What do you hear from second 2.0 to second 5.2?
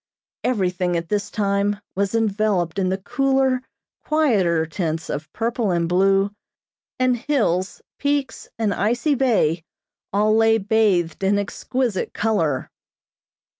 enveloped in the cooler, quieter tints